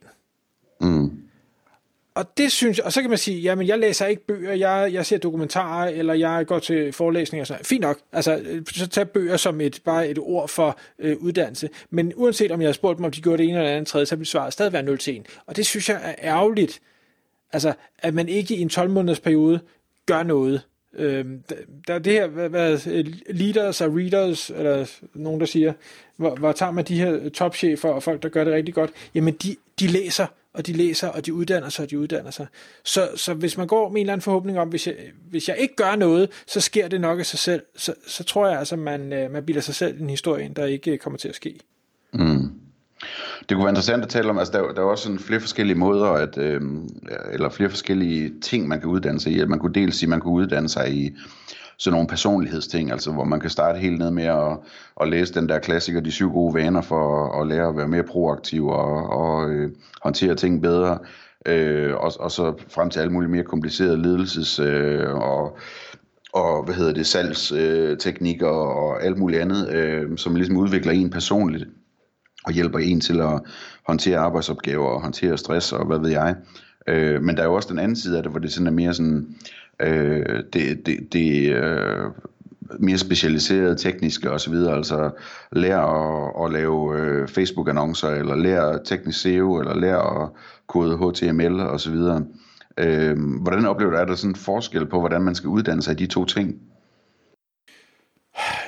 Og 2.20 2.38
det 2.38 2.52
synes 2.52 2.80
og 2.80 2.94
så 2.94 3.02
kan 3.02 3.10
man 3.10 3.18
sige, 3.18 3.40
jamen 3.40 3.68
jeg 3.68 3.80
læser 3.80 4.06
ikke 4.06 4.26
bøger, 4.26 4.54
jeg, 4.54 4.90
jeg 4.94 5.06
ser 5.06 5.18
dokumentarer, 5.18 5.90
eller 5.90 6.14
jeg 6.14 6.48
går 6.48 6.60
til 6.60 6.94
forelæsninger 6.94 7.44
og 7.44 7.48
sådan 7.48 7.66
Fint 7.66 7.82
nok, 7.82 8.00
altså 8.12 8.42
så 8.72 8.88
tag 8.88 9.10
bøger 9.10 9.38
som 9.38 9.62
et, 9.62 9.82
bare 9.86 10.10
et 10.10 10.18
ord 10.20 10.48
for 10.48 10.80
øh, 11.00 11.18
uddannelse. 11.18 11.70
Men 11.90 12.14
uanset 12.16 12.52
om 12.52 12.62
jeg 12.62 12.68
har 12.68 12.74
spurgt 12.74 12.98
dem, 12.98 13.06
om 13.06 13.12
de 13.12 13.22
gjorde 13.22 13.38
det 13.38 13.50
ene 13.50 13.58
eller 13.58 13.72
andet 13.72 13.88
tredje, 13.88 14.06
så 14.06 14.16
vil 14.16 14.26
svaret 14.26 14.54
stadig 14.54 14.74
være 14.74 14.84
0 14.84 14.98
til 14.98 15.18
1. 15.18 15.26
Og 15.46 15.56
det 15.56 15.66
synes 15.66 15.90
jeg 15.90 16.02
er 16.04 16.16
ærgerligt, 16.24 16.82
altså 17.54 17.74
at 18.00 18.14
man 18.14 18.30
ikke 18.30 18.56
i 18.56 18.62
en 18.62 18.70
12 18.70 18.90
måneders 18.90 19.20
periode 19.20 19.60
gør 20.06 20.24
noget. 20.24 20.62
Øhm, 20.94 21.44
der 21.88 21.94
er 21.94 22.00
det 22.00 22.14
her, 22.14 22.28
hvad, 22.28 22.50
hvad, 22.50 23.04
leaders 23.34 23.82
og 23.82 23.96
readers, 23.96 24.50
eller 24.50 24.92
nogen 25.14 25.40
der 25.40 25.46
siger, 25.46 25.74
hvor, 26.18 26.36
hvor 26.36 26.52
tager 26.52 26.72
man 26.72 26.86
de 26.86 27.00
her 27.00 27.30
topchefer 27.30 27.90
og 27.90 28.04
folk, 28.04 28.24
der 28.24 28.30
gør 28.30 28.44
det 28.44 28.54
rigtig 28.54 28.74
godt, 28.74 28.92
jamen 29.16 29.34
de, 29.34 29.56
de 29.80 29.88
læser 29.88 30.26
og 30.54 30.68
de 30.68 30.74
læser, 30.74 31.08
og 31.08 31.26
de 31.26 31.34
uddanner 31.34 31.70
sig, 31.70 31.84
og 31.84 31.92
de 31.92 32.00
uddanner 32.00 32.32
sig. 32.32 32.48
Så, 32.86 33.10
så 33.16 33.34
hvis 33.34 33.58
man 33.58 33.68
går 33.68 33.90
med 33.90 33.96
en 33.96 34.02
eller 34.02 34.14
anden 34.14 34.24
forhåbning 34.24 34.60
om, 34.60 34.68
hvis 34.68 34.88
jeg, 34.88 34.96
hvis 35.30 35.50
jeg 35.50 35.58
ikke 35.58 35.76
gør 35.76 35.96
noget, 35.96 36.30
så 36.48 36.62
sker 36.62 36.88
det 36.88 37.02
nok 37.02 37.20
af 37.20 37.26
sig 37.26 37.40
selv, 37.40 37.62
så, 37.76 37.94
så 38.08 38.24
tror 38.24 38.48
jeg 38.48 38.60
altså, 38.60 38.76
man, 38.76 39.14
øh, 39.14 39.32
man 39.32 39.46
bilder 39.46 39.62
sig 39.62 39.76
selv 39.76 40.02
en 40.02 40.10
historie, 40.10 40.52
der 40.56 40.66
ikke 40.66 40.92
øh, 40.92 40.98
kommer 40.98 41.18
til 41.18 41.30
at 41.30 41.36
ske. 41.36 41.60
Mm. 42.14 42.52
Det 43.40 43.56
kunne 43.56 43.64
være 43.64 43.72
interessant 43.72 44.04
at 44.04 44.10
tale 44.10 44.30
om, 44.30 44.38
altså 44.38 44.54
der, 44.54 44.74
der 44.74 44.82
er 44.82 44.86
også 44.86 45.04
sådan 45.04 45.20
flere 45.20 45.40
forskellige 45.40 45.78
måder, 45.78 46.08
at, 46.08 46.38
øh, 46.38 46.62
eller 47.34 47.50
flere 47.50 47.70
forskellige 47.70 48.34
ting, 48.42 48.68
man 48.68 48.80
kan 48.80 48.90
uddanne 48.90 49.20
sig 49.20 49.32
i. 49.32 49.40
At 49.40 49.50
man 49.50 49.60
kunne 49.60 49.74
dels 49.74 49.96
sige, 49.96 50.08
at 50.08 50.10
man 50.10 50.20
kunne 50.20 50.34
uddanne 50.34 50.70
sig 50.70 50.94
i 50.94 51.12
sådan 51.80 51.94
nogle 51.94 52.08
personlighedsting, 52.08 52.92
altså 52.92 53.12
hvor 53.12 53.24
man 53.24 53.40
kan 53.40 53.50
starte 53.50 53.80
helt 53.80 54.00
ned 54.00 54.12
med 54.12 54.24
at, 54.24 54.58
at 55.02 55.10
læse 55.10 55.34
den 55.34 55.50
der 55.50 55.60
klassiker, 55.60 56.00
De 56.00 56.12
syv 56.12 56.32
gode 56.32 56.54
vaner, 56.54 56.82
for 56.82 57.26
at, 57.26 57.42
at 57.42 57.48
lære 57.48 57.68
at 57.68 57.78
være 57.78 57.88
mere 57.88 58.04
proaktiv 58.04 58.68
og, 58.68 59.10
og 59.10 59.50
øh, 59.50 59.72
håndtere 60.04 60.36
ting 60.36 60.62
bedre, 60.62 60.98
øh, 61.46 61.94
og, 61.96 62.12
og 62.20 62.32
så 62.32 62.54
frem 62.70 62.90
til 62.90 63.00
alle 63.00 63.14
mulige 63.14 63.32
mere 63.32 63.44
komplicerede 63.44 64.02
ledelses- 64.02 64.64
øh, 64.64 65.16
og 65.16 65.58
og 66.34 66.64
hvad 66.64 66.76
hedder 66.76 66.94
det, 66.94 67.08
salgsteknikker 67.08 68.50
øh, 68.50 68.78
og 68.78 69.04
alt 69.04 69.18
muligt 69.18 69.42
andet, 69.42 69.70
øh, 69.70 70.18
som 70.18 70.36
ligesom 70.36 70.58
udvikler 70.58 70.92
en 70.92 71.10
personligt 71.10 71.66
og 72.46 72.54
hjælper 72.54 72.80
en 72.80 73.02
til 73.02 73.22
at 73.22 73.40
håndtere 73.88 74.18
arbejdsopgaver 74.18 74.88
og 74.88 75.02
håndtere 75.02 75.38
stress 75.38 75.74
og 75.74 75.86
hvad 75.86 76.00
ved 76.00 76.10
jeg. 76.10 76.36
Øh, 76.88 77.22
men 77.22 77.36
der 77.36 77.42
er 77.42 77.48
jo 77.48 77.54
også 77.54 77.70
den 77.70 77.80
anden 77.80 77.96
side 77.96 78.18
af 78.18 78.24
det, 78.24 78.32
hvor 78.32 78.40
det 78.40 78.54
sådan 78.54 78.68
er 78.68 78.72
mere 78.72 78.94
sådan, 78.94 79.36
øh, 79.82 80.44
det, 80.54 80.86
det, 80.86 81.14
det 81.14 81.52
øh, 81.52 82.06
mere 82.80 82.98
specialiseret 82.98 83.80
tekniske 83.80 84.32
osv., 84.32 84.54
altså 84.54 85.10
lære 85.52 85.82
at, 85.82 86.46
at 86.46 86.52
lave 86.52 87.00
øh, 87.00 87.28
Facebook-annoncer, 87.28 88.08
eller 88.08 88.36
lære 88.36 88.84
teknisk 88.86 89.22
SEO, 89.22 89.60
eller 89.60 89.76
lære 89.76 90.24
at 90.24 90.30
kode 90.68 90.98
HTML 90.98 91.60
osv., 91.60 91.98
Øh, 92.80 93.18
hvordan 93.42 93.66
oplever 93.66 93.92
du, 93.92 93.98
er 93.98 94.06
der 94.06 94.16
sådan 94.16 94.32
en 94.32 94.36
forskel 94.36 94.86
på, 94.86 95.00
hvordan 95.00 95.22
man 95.22 95.36
skal 95.36 95.48
uddanne 95.48 95.84
sig 95.84 95.92
i 95.92 95.96
de 95.96 96.08
to 96.08 96.26
ting? 96.26 96.56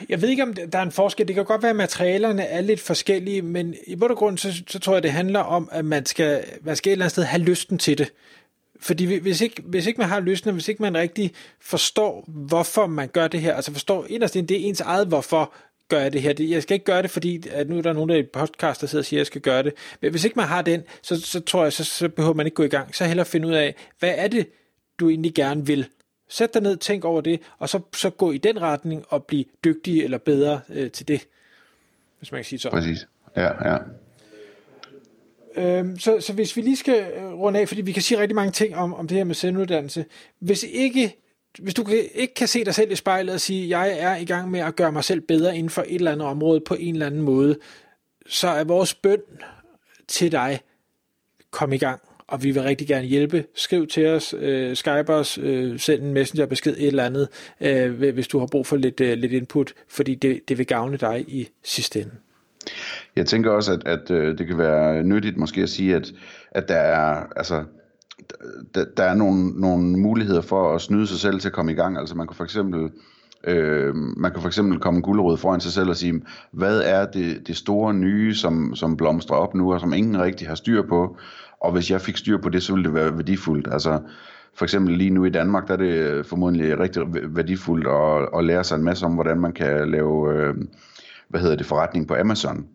Jeg 0.09 0.21
ved 0.21 0.29
ikke, 0.29 0.43
om 0.43 0.53
der 0.53 0.79
er 0.79 0.83
en 0.83 0.91
forskel. 0.91 1.27
Det 1.27 1.35
kan 1.35 1.45
godt 1.45 1.63
være, 1.63 1.69
at 1.69 1.75
materialerne 1.75 2.43
er 2.43 2.61
lidt 2.61 2.79
forskellige, 2.79 3.41
men 3.41 3.75
i 3.87 3.95
bund 3.95 4.11
og 4.11 4.17
grund, 4.17 4.37
så, 4.37 4.63
så 4.67 4.79
tror 4.79 4.93
jeg, 4.93 5.03
det 5.03 5.11
handler 5.11 5.39
om, 5.39 5.69
at 5.71 5.85
man 5.85 6.05
skal, 6.05 6.43
man 6.61 6.75
skal 6.75 6.89
et 6.89 6.91
eller 6.91 7.05
andet 7.05 7.11
sted 7.11 7.23
have 7.23 7.41
lysten 7.41 7.77
til 7.77 7.97
det. 7.97 8.13
Fordi 8.81 9.17
hvis 9.19 9.41
ikke, 9.41 9.61
hvis 9.65 9.85
ikke 9.85 9.97
man 9.97 10.09
har 10.09 10.19
lysten, 10.19 10.53
hvis 10.53 10.67
ikke 10.67 10.81
man 10.81 10.97
rigtig 10.97 11.31
forstår, 11.59 12.25
hvorfor 12.27 12.87
man 12.87 13.07
gør 13.07 13.27
det 13.27 13.41
her, 13.41 13.55
altså 13.55 13.71
forstår 13.71 14.05
inderst 14.09 14.33
det 14.33 14.51
er 14.51 14.55
ens 14.57 14.81
eget 14.81 15.07
hvorfor, 15.07 15.53
gør 15.91 15.99
jeg 15.99 16.13
det 16.13 16.21
her. 16.21 16.33
Jeg 16.39 16.63
skal 16.63 16.75
ikke 16.75 16.85
gøre 16.85 17.01
det, 17.01 17.11
fordi 17.11 17.47
at 17.51 17.69
nu 17.69 17.77
er 17.77 17.81
der 17.81 17.93
nogen, 17.93 18.09
der 18.09 18.15
i 18.15 18.23
podcast, 18.23 18.81
der 18.81 18.87
sidder 18.87 19.01
og 19.01 19.05
siger, 19.05 19.17
at 19.17 19.19
jeg 19.19 19.25
skal 19.25 19.41
gøre 19.41 19.63
det. 19.63 19.73
Men 20.01 20.11
hvis 20.11 20.25
ikke 20.25 20.35
man 20.35 20.47
har 20.47 20.61
den, 20.61 20.83
så, 21.01 21.21
så 21.21 21.39
tror 21.39 21.63
jeg, 21.63 21.73
så, 21.73 21.83
så 21.83 22.09
behøver 22.09 22.33
man 22.33 22.45
ikke 22.45 22.55
gå 22.55 22.63
i 22.63 22.67
gang. 22.67 22.95
Så 22.95 23.05
hellere 23.05 23.25
finde 23.25 23.47
ud 23.47 23.53
af, 23.53 23.75
hvad 23.99 24.13
er 24.17 24.27
det, 24.27 24.47
du 24.99 25.09
egentlig 25.09 25.33
gerne 25.33 25.65
vil. 25.65 25.87
Sæt 26.29 26.53
dig 26.53 26.61
ned, 26.61 26.77
tænk 26.77 27.05
over 27.05 27.21
det, 27.21 27.39
og 27.59 27.69
så, 27.69 27.79
så 27.93 28.09
gå 28.09 28.31
i 28.31 28.37
den 28.37 28.61
retning 28.61 29.05
og 29.09 29.25
blive 29.25 29.45
dygtig 29.63 30.03
eller 30.03 30.17
bedre 30.17 30.61
øh, 30.69 30.91
til 30.91 31.07
det. 31.07 31.27
Hvis 32.19 32.31
man 32.31 32.37
kan 32.37 32.45
sige 32.45 32.59
så. 32.59 32.69
Præcis. 32.69 33.07
Ja, 33.35 33.71
ja. 33.71 33.77
Øhm, 35.55 35.99
så, 35.99 36.19
så 36.19 36.33
hvis 36.33 36.55
vi 36.57 36.61
lige 36.61 36.77
skal 36.77 37.11
øh, 37.17 37.33
runde 37.33 37.59
af, 37.59 37.67
fordi 37.67 37.81
vi 37.81 37.91
kan 37.91 38.01
sige 38.01 38.19
rigtig 38.19 38.35
mange 38.35 38.51
ting 38.51 38.75
om, 38.75 38.93
om 38.93 39.07
det 39.07 39.17
her 39.17 39.23
med 39.23 39.35
selvuddannelse. 39.35 40.05
Hvis 40.39 40.63
ikke 40.63 41.15
hvis 41.59 41.73
du 41.73 41.85
ikke 42.15 42.33
kan 42.33 42.47
se 42.47 42.65
dig 42.65 42.75
selv 42.75 42.91
i 42.91 42.95
spejlet 42.95 43.33
og 43.33 43.41
sige, 43.41 43.79
jeg 43.79 43.99
er 43.99 44.15
i 44.15 44.25
gang 44.25 44.51
med 44.51 44.59
at 44.59 44.75
gøre 44.75 44.91
mig 44.91 45.03
selv 45.03 45.21
bedre 45.21 45.57
inden 45.57 45.69
for 45.69 45.81
et 45.81 45.95
eller 45.95 46.11
andet 46.11 46.27
område 46.27 46.61
på 46.61 46.73
en 46.73 46.95
eller 46.95 47.05
anden 47.05 47.21
måde, 47.21 47.57
så 48.27 48.47
er 48.47 48.63
vores 48.63 48.93
bøn 48.93 49.21
til 50.07 50.31
dig, 50.31 50.59
kom 51.51 51.73
i 51.73 51.77
gang, 51.77 52.01
og 52.27 52.43
vi 52.43 52.51
vil 52.51 52.61
rigtig 52.61 52.87
gerne 52.87 53.07
hjælpe. 53.07 53.45
Skriv 53.55 53.87
til 53.87 54.07
os, 54.07 54.35
øh, 54.37 54.75
Skype 54.75 55.13
os, 55.13 55.37
øh, 55.37 55.79
send 55.79 56.03
en 56.03 56.13
messengerbesked, 56.13 56.77
et 56.77 56.87
eller 56.87 57.05
andet, 57.05 57.27
øh, 57.61 58.13
hvis 58.13 58.27
du 58.27 58.39
har 58.39 58.47
brug 58.47 58.67
for 58.67 58.75
lidt, 58.75 59.01
øh, 59.01 59.17
lidt 59.17 59.31
input, 59.31 59.73
fordi 59.87 60.15
det, 60.15 60.41
det 60.47 60.57
vil 60.57 60.67
gavne 60.67 60.97
dig 60.97 61.25
i 61.27 61.47
sidste 61.63 62.01
ende. 62.01 62.11
Jeg 63.15 63.25
tænker 63.25 63.51
også, 63.51 63.73
at, 63.73 63.87
at 63.87 64.11
øh, 64.11 64.37
det 64.37 64.47
kan 64.47 64.57
være 64.57 65.03
nyttigt 65.03 65.37
måske 65.37 65.61
at 65.61 65.69
sige, 65.69 65.95
at, 65.95 66.11
at 66.51 66.67
der 66.67 66.75
er, 66.75 67.23
altså, 67.35 67.63
der, 68.75 68.85
der 68.97 69.03
er 69.03 69.13
nogle, 69.13 69.61
nogle 69.61 69.99
muligheder 69.99 70.41
for 70.41 70.75
at 70.75 70.81
snyde 70.81 71.07
sig 71.07 71.19
selv 71.19 71.39
til 71.39 71.47
at 71.49 71.53
komme 71.53 71.71
i 71.71 71.75
gang. 71.75 71.97
Altså 71.97 72.15
man 72.15 72.27
kan 72.27 72.35
for 72.35 72.43
eksempel 72.43 72.89
øh, 73.43 73.95
man 73.95 74.31
kan 74.31 74.41
for 74.41 74.47
eksempel 74.47 74.79
komme 74.79 75.01
guldrød 75.01 75.37
foran 75.37 75.59
sig 75.59 75.71
selv 75.71 75.89
og 75.89 75.95
sige, 75.95 76.21
hvad 76.51 76.81
er 76.81 77.05
det, 77.05 77.47
det 77.47 77.57
store 77.57 77.93
nye, 77.93 78.35
som, 78.35 78.75
som 78.75 78.97
blomstrer 78.97 79.37
op 79.37 79.55
nu, 79.55 79.73
og 79.73 79.79
som 79.79 79.93
ingen 79.93 80.21
rigtig 80.21 80.47
har 80.47 80.55
styr 80.55 80.81
på, 80.89 81.17
og 81.61 81.71
hvis 81.71 81.91
jeg 81.91 82.01
fik 82.01 82.17
styr 82.17 82.37
på 82.37 82.49
det, 82.49 82.63
så 82.63 82.73
ville 82.73 82.85
det 82.85 82.93
være 82.93 83.17
værdifuldt. 83.17 83.67
Altså 83.71 83.99
for 84.53 84.65
eksempel 84.65 84.97
lige 84.97 85.09
nu 85.09 85.25
i 85.25 85.29
Danmark, 85.29 85.67
der 85.67 85.73
er 85.73 85.77
det 85.77 86.25
formodentlig 86.25 86.79
rigtig 86.79 87.03
værdifuldt 87.35 87.87
at, 87.87 88.39
at 88.39 88.45
lære 88.45 88.63
sig 88.63 88.75
en 88.75 88.83
masse 88.83 89.05
om, 89.05 89.13
hvordan 89.13 89.39
man 89.39 89.51
kan 89.51 89.91
lave, 89.91 90.33
øh, 90.33 90.55
hvad 91.29 91.41
hedder 91.41 91.55
det, 91.55 91.65
forretning 91.65 92.07
på 92.07 92.15
Amazon. 92.15 92.65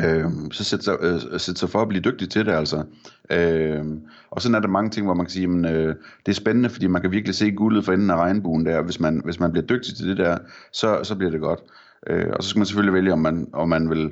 Øh, 0.00 0.24
så 0.50 0.64
sætte 0.64 0.84
sig, 0.84 0.96
øh, 1.00 1.20
sætte 1.20 1.60
sig 1.60 1.70
for 1.70 1.82
at 1.82 1.88
blive 1.88 2.02
dygtig 2.02 2.30
til 2.30 2.46
det 2.46 2.52
altså. 2.52 2.84
Øh, 3.30 3.84
og 4.30 4.42
sådan 4.42 4.54
er 4.54 4.60
der 4.60 4.68
mange 4.68 4.90
ting, 4.90 5.06
hvor 5.06 5.14
man 5.14 5.26
kan 5.26 5.32
sige, 5.32 5.46
men, 5.46 5.64
øh, 5.64 5.94
det 6.26 6.32
er 6.32 6.36
spændende, 6.36 6.68
fordi 6.68 6.86
man 6.86 7.02
kan 7.02 7.10
virkelig 7.10 7.34
se 7.34 7.50
guldet 7.50 7.84
for 7.84 7.92
enden 7.92 8.10
af 8.10 8.16
regnbuen 8.16 8.66
der. 8.66 8.82
Hvis 8.82 9.00
man, 9.00 9.20
hvis 9.24 9.40
man 9.40 9.52
bliver 9.52 9.66
dygtig 9.66 9.96
til 9.96 10.08
det 10.08 10.16
der, 10.16 10.38
så, 10.72 11.00
så 11.02 11.14
bliver 11.14 11.30
det 11.30 11.40
godt. 11.40 11.60
Øh, 12.06 12.26
og 12.36 12.42
så 12.42 12.48
skal 12.48 12.58
man 12.58 12.66
selvfølgelig 12.66 12.94
vælge, 12.94 13.12
om 13.12 13.18
man, 13.18 13.48
om 13.52 13.68
man 13.68 13.90
vil 13.90 14.10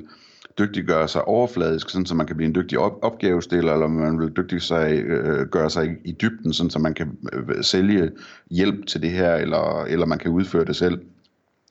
dygtiggøre 0.59 1.07
sig 1.07 1.27
overfladisk, 1.27 1.89
sådan 1.89 2.05
så 2.05 2.15
man 2.15 2.27
kan 2.27 2.35
blive 2.35 2.47
en 2.47 2.55
dygtig 2.55 2.79
op- 2.79 2.99
opgavestiller, 3.01 3.73
eller 3.73 3.85
om 3.85 3.91
man 3.91 4.19
vil 4.19 4.31
dygtig 4.37 4.61
sig, 4.61 4.91
øh, 4.93 5.47
gøre 5.47 5.69
sig 5.69 5.85
i, 5.85 6.09
i 6.09 6.17
dybden, 6.21 6.53
sådan 6.53 6.69
så 6.69 6.79
man 6.79 6.93
kan 6.93 7.17
øh, 7.33 7.63
sælge 7.63 8.11
hjælp 8.51 8.85
til 8.85 9.01
det 9.01 9.11
her, 9.11 9.35
eller, 9.35 9.83
eller 9.83 10.05
man 10.05 10.19
kan 10.19 10.31
udføre 10.31 10.65
det 10.65 10.75
selv. 10.75 10.99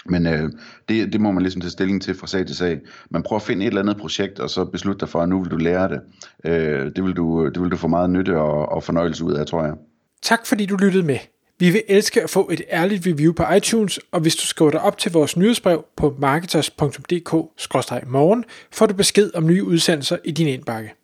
Men 0.06 0.26
øh, 0.26 0.50
det, 0.88 1.12
det 1.12 1.20
må 1.20 1.32
man 1.32 1.42
ligesom 1.42 1.60
tage 1.60 1.70
stilling 1.70 2.02
til 2.02 2.14
fra 2.14 2.26
sag 2.26 2.46
til 2.46 2.56
sag. 2.56 2.80
Man 3.10 3.22
prøver 3.22 3.40
at 3.40 3.46
finde 3.46 3.64
et 3.64 3.68
eller 3.68 3.82
andet 3.82 3.96
projekt, 3.96 4.38
og 4.38 4.50
så 4.50 4.64
beslutte 4.64 5.00
dig 5.00 5.08
for, 5.08 5.20
at 5.20 5.28
nu 5.28 5.42
vil 5.42 5.50
du 5.50 5.56
lære 5.56 5.88
det. 5.88 6.00
Øh, 6.44 6.90
det, 6.96 7.04
vil 7.04 7.12
du, 7.12 7.44
øh, 7.44 7.54
det 7.54 7.62
vil 7.62 7.70
du 7.70 7.76
få 7.76 7.88
meget 7.88 8.10
nytte 8.10 8.38
og, 8.38 8.68
og 8.68 8.82
fornøjelse 8.82 9.24
ud 9.24 9.32
af, 9.32 9.46
tror 9.46 9.64
jeg. 9.64 9.74
Tak 10.22 10.46
fordi 10.46 10.66
du 10.66 10.76
lyttede 10.76 11.02
med. 11.02 11.18
Vi 11.58 11.70
vil 11.70 11.82
elske 11.88 12.22
at 12.22 12.30
få 12.30 12.50
et 12.52 12.62
ærligt 12.70 13.06
review 13.06 13.32
på 13.32 13.44
iTunes, 13.56 14.00
og 14.12 14.20
hvis 14.20 14.36
du 14.36 14.46
skriver 14.46 14.70
dig 14.70 14.80
op 14.80 14.98
til 14.98 15.12
vores 15.12 15.36
nyhedsbrev 15.36 15.84
på 15.96 16.16
marketers.dk-morgen, 16.18 18.44
får 18.72 18.86
du 18.86 18.94
besked 18.94 19.30
om 19.34 19.46
nye 19.46 19.64
udsendelser 19.64 20.16
i 20.24 20.30
din 20.30 20.46
indbakke. 20.46 20.94